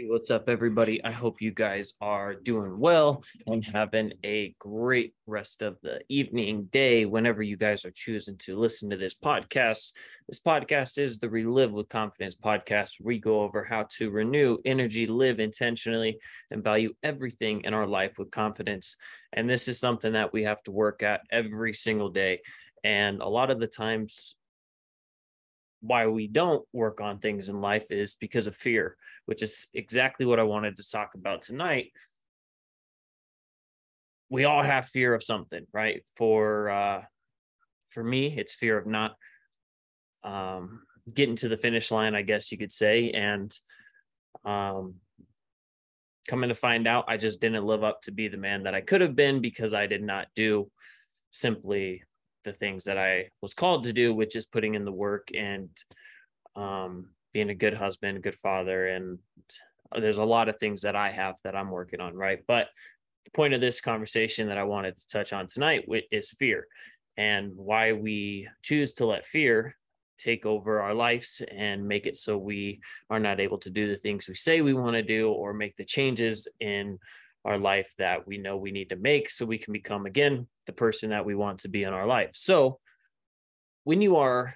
[0.00, 1.04] Hey, what's up, everybody?
[1.04, 6.70] I hope you guys are doing well and having a great rest of the evening,
[6.72, 9.92] day, whenever you guys are choosing to listen to this podcast.
[10.26, 12.92] This podcast is the Relive with Confidence podcast.
[12.98, 16.18] We go over how to renew energy, live intentionally,
[16.50, 18.96] and value everything in our life with confidence.
[19.34, 22.40] And this is something that we have to work at every single day.
[22.82, 24.34] And a lot of the times,
[25.80, 28.96] why we don't work on things in life is because of fear,
[29.26, 31.92] which is exactly what I wanted to talk about tonight.
[34.28, 36.02] We all have fear of something, right?
[36.16, 37.02] For uh
[37.88, 39.16] for me, it's fear of not
[40.22, 40.82] um
[41.12, 43.52] getting to the finish line, I guess you could say, and
[44.44, 44.96] um
[46.28, 48.82] coming to find out I just didn't live up to be the man that I
[48.82, 50.70] could have been because I did not do
[51.30, 52.04] simply
[52.44, 55.68] the things that I was called to do, which is putting in the work and
[56.56, 58.88] um, being a good husband, good father.
[58.88, 59.18] And
[59.96, 62.40] there's a lot of things that I have that I'm working on, right?
[62.46, 62.68] But
[63.24, 66.66] the point of this conversation that I wanted to touch on tonight is fear
[67.16, 69.76] and why we choose to let fear
[70.16, 73.96] take over our lives and make it so we are not able to do the
[73.96, 76.98] things we say we want to do or make the changes in
[77.44, 80.76] our life that we know we need to make so we can become again the
[80.76, 82.30] person that we want to be in our life.
[82.34, 82.78] So
[83.82, 84.54] when you are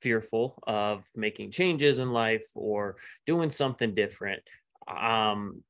[0.00, 4.42] fearful of making changes in life or doing something different,
[4.86, 5.64] um,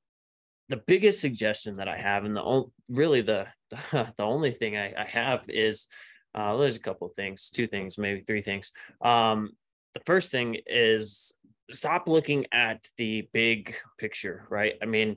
[0.68, 3.46] the biggest suggestion that I have, and the only, really the
[3.92, 5.86] the only thing I, I have is
[6.34, 8.72] uh, there's a couple things, two things, maybe three things.
[9.00, 9.50] Um,
[9.94, 11.32] the first thing is
[11.70, 14.74] stop looking at the big picture, right?
[14.82, 15.16] I mean,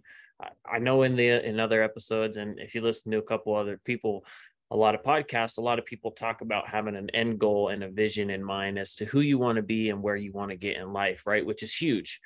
[0.66, 3.80] I know in the in other episodes, and if you listen to a couple other
[3.84, 4.26] people,
[4.72, 7.84] a lot of podcasts, a lot of people talk about having an end goal and
[7.84, 10.52] a vision in mind as to who you want to be and where you want
[10.52, 11.46] to get in life, right?
[11.46, 12.20] Which is huge.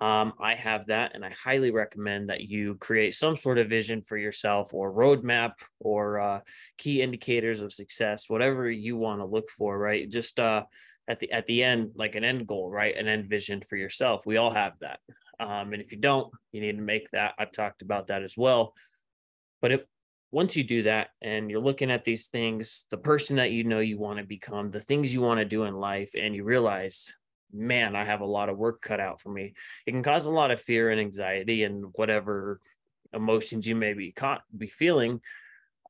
[0.00, 4.00] Um, I have that, and I highly recommend that you create some sort of vision
[4.00, 6.40] for yourself or roadmap or uh,
[6.78, 10.08] key indicators of success, whatever you want to look for, right?
[10.08, 10.62] Just uh,
[11.06, 12.96] at the at the end, like an end goal, right?
[12.96, 14.24] An end vision for yourself.
[14.24, 15.00] We all have that.
[15.38, 17.34] Um, and if you don't, you need to make that.
[17.38, 18.74] I've talked about that as well.
[19.60, 19.88] But it,
[20.32, 23.80] once you do that and you're looking at these things, the person that you know
[23.80, 27.14] you want to become, the things you want to do in life, and you realize,
[27.52, 29.54] man, I have a lot of work cut out for me,
[29.86, 32.60] it can cause a lot of fear and anxiety and whatever
[33.12, 35.20] emotions you may be caught be feeling.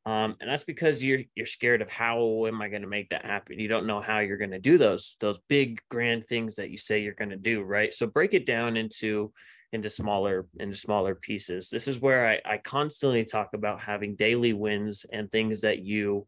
[0.07, 3.27] Um, and that's because you're you're scared of how am I going to make that
[3.27, 3.59] happen?
[3.59, 6.79] You don't know how you're going to do those those big grand things that you
[6.79, 7.93] say you're going to do, right?
[7.93, 9.33] So break it down into
[9.73, 11.71] into smaller into smaller pieces.
[11.71, 16.27] This is where I, I constantly talk about having daily wins and things that you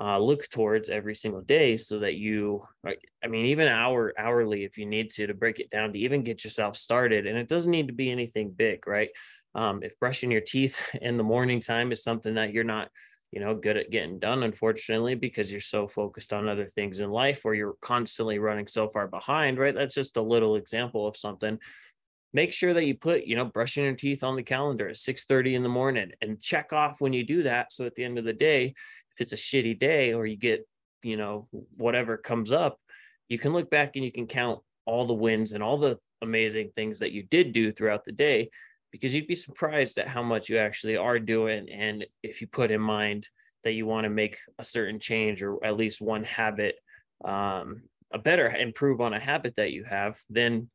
[0.00, 4.78] uh, look towards every single day so that you i mean even hour hourly if
[4.78, 7.26] you need to to break it down to even get yourself started.
[7.26, 9.10] And it doesn't need to be anything big right?
[9.54, 12.88] Um, if brushing your teeth in the morning time is something that you're not
[13.32, 17.10] you know good at getting done unfortunately because you're so focused on other things in
[17.10, 19.74] life or you're constantly running so far behind right?
[19.74, 21.58] That's just a little example of something
[22.32, 25.24] make sure that you put you know brushing your teeth on the calendar at 6
[25.24, 28.18] 30 in the morning and check off when you do that so at the end
[28.18, 28.74] of the day
[29.12, 30.66] if it's a shitty day or you get
[31.02, 32.78] you know whatever comes up
[33.28, 36.70] you can look back and you can count all the wins and all the amazing
[36.74, 38.50] things that you did do throughout the day
[38.90, 41.68] because you'd be surprised at how much you actually are doing.
[41.70, 43.28] And if you put in mind
[43.64, 46.76] that you want to make a certain change or at least one habit,
[47.24, 50.70] um, a better improve on a habit that you have, then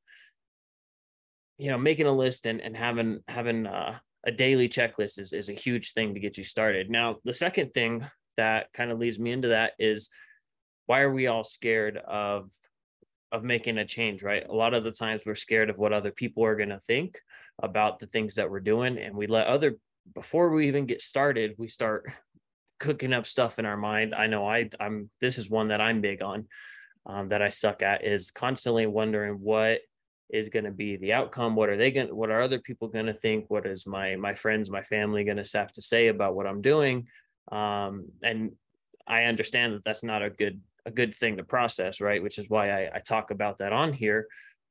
[1.58, 5.50] you know making a list and, and having having uh, a daily checklist is, is
[5.50, 6.90] a huge thing to get you started.
[6.90, 8.06] Now, the second thing
[8.38, 10.10] that kind of leads me into that is
[10.86, 12.50] why are we all scared of
[13.32, 14.48] of making a change, right?
[14.48, 17.20] A lot of the times we're scared of what other people are going to think
[17.62, 19.00] about the things that we're doing.
[19.00, 19.78] And we let other,
[20.14, 22.12] before we even get started, we start
[22.80, 24.14] cooking up stuff in our mind.
[24.14, 26.48] I know I, I'm, this is one that I'm big on,
[27.08, 29.80] um, that I suck at is constantly wondering what
[30.34, 31.56] is going to be the outcome.
[31.56, 33.46] What are they going what are other people going to think?
[33.50, 36.62] What is my, my friends, my family going to have to say about what I'm
[36.62, 37.08] doing?
[37.52, 38.54] Um, and
[39.06, 42.22] I understand that that's not a good a good thing to process, right?
[42.22, 44.28] Which is why I, I talk about that on here.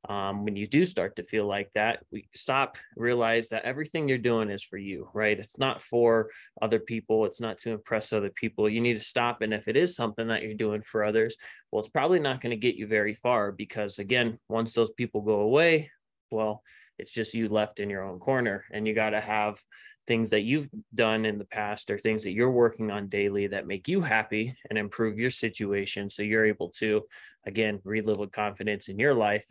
[0.08, 4.18] Um, when you do start to feel like that, we stop, realize that everything you're
[4.18, 5.38] doing is for you, right?
[5.38, 7.24] It's not for other people.
[7.24, 8.68] It's not to impress other people.
[8.68, 9.42] You need to stop.
[9.42, 11.36] And if it is something that you're doing for others,
[11.70, 15.20] well, it's probably not going to get you very far because, again, once those people
[15.20, 15.90] go away,
[16.30, 16.62] well,
[16.98, 19.62] it's just you left in your own corner and you got to have
[20.06, 23.66] things that you've done in the past or things that you're working on daily that
[23.66, 27.02] make you happy and improve your situation so you're able to
[27.46, 29.46] again relive with confidence in your life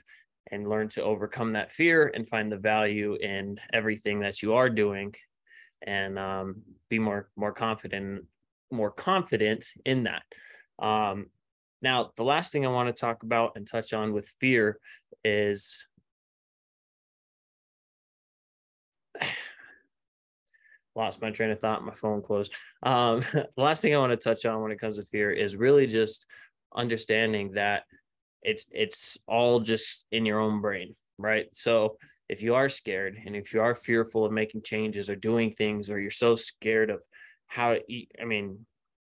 [0.51, 4.69] and learn to overcome that fear and find the value in everything that you are
[4.69, 5.15] doing
[5.81, 8.25] and um, be more more confident
[8.71, 10.23] more confident in that.
[10.79, 11.27] Um,
[11.81, 14.79] now the last thing i want to talk about and touch on with fear
[15.23, 15.87] is
[20.95, 22.53] lost my train of thought my phone closed.
[22.83, 25.55] Um, the last thing i want to touch on when it comes to fear is
[25.55, 26.25] really just
[26.75, 27.83] understanding that
[28.43, 31.47] it's it's all just in your own brain right?
[31.53, 31.97] So
[32.27, 35.89] if you are scared and if you are fearful of making changes or doing things
[35.89, 37.01] or you're so scared of
[37.47, 37.75] how
[38.19, 38.65] i mean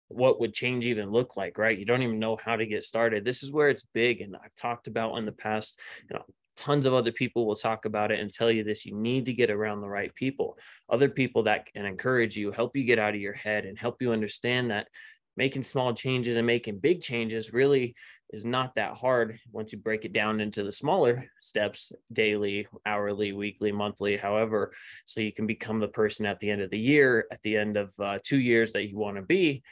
[0.09, 1.77] what would change even look like right?
[1.77, 3.25] You don't even know how to get started.
[3.25, 6.23] This is where it's big and i've talked about in the past you know
[6.55, 9.33] tons of other people will talk about it and tell you this you need to
[9.33, 10.57] get around the right people.
[10.89, 14.01] Other people that can encourage you help you get out of your head and help
[14.01, 14.87] you understand that
[15.37, 17.95] making small changes and making big changes really
[18.31, 23.31] is not that hard once you break it down into the smaller steps daily hourly
[23.31, 24.73] weekly monthly however.
[25.05, 27.77] So you can become the person at the end of the year at the end
[27.77, 29.63] of uh, two years that you want to be.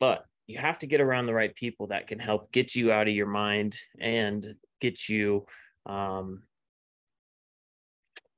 [0.00, 3.08] But you have to get around the right people that can help get you out
[3.08, 5.46] of your mind and get you
[5.86, 6.42] um,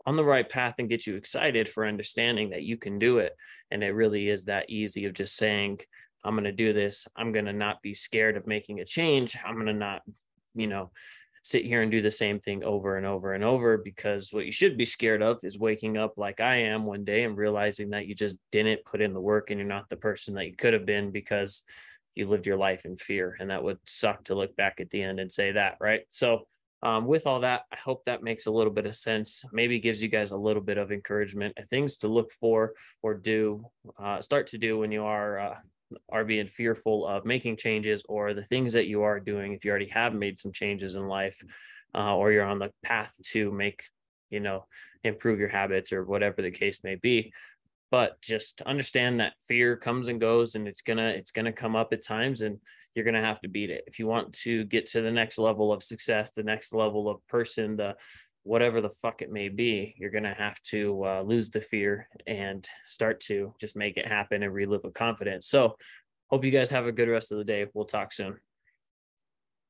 [0.06, 3.36] on the right path and get you excited for understanding that you can do it.
[3.70, 5.80] And it really is that easy of just saying
[6.24, 7.06] I'm going to do this.
[7.16, 9.36] I'm going to not be scared of making a change.
[9.44, 10.02] I'm going to not,
[10.54, 10.90] you know,
[11.42, 14.52] sit here and do the same thing over and over and over because what you
[14.52, 18.06] should be scared of is waking up like I am one day and realizing that
[18.06, 20.74] you just didn't put in the work and you're not the person that you could
[20.74, 21.62] have been because
[22.14, 23.36] you lived your life in fear.
[23.38, 26.02] And that would suck to look back at the end and say that, right?
[26.08, 26.46] So,
[26.80, 29.44] um, with all that, I hope that makes a little bit of sense.
[29.52, 33.14] Maybe gives you guys a little bit of encouragement, and things to look for or
[33.14, 33.66] do,
[33.98, 35.56] uh, start to do when you are uh,
[36.10, 39.70] are being fearful of making changes or the things that you are doing if you
[39.70, 41.42] already have made some changes in life
[41.94, 43.84] uh, or you're on the path to make
[44.30, 44.66] you know
[45.04, 47.32] improve your habits or whatever the case may be.
[47.90, 51.92] But just understand that fear comes and goes and it's gonna it's gonna come up
[51.92, 52.58] at times and
[52.94, 53.84] you're gonna have to beat it.
[53.86, 57.26] If you want to get to the next level of success the next level of
[57.28, 57.96] person the
[58.48, 62.08] whatever the fuck it may be, you're going to have to uh, lose the fear
[62.26, 65.46] and start to just make it happen and relive with confidence.
[65.48, 65.76] So,
[66.30, 67.66] hope you guys have a good rest of the day.
[67.74, 68.38] We'll talk soon.